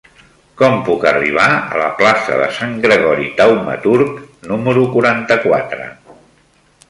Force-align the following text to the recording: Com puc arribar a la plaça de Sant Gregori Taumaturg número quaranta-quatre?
Com 0.59 0.77
puc 0.85 1.03
arribar 1.09 1.43
a 1.73 1.81
la 1.81 1.89
plaça 1.99 2.39
de 2.39 2.47
Sant 2.55 2.73
Gregori 2.87 3.29
Taumaturg 3.41 4.17
número 4.53 4.87
quaranta-quatre? 4.95 5.85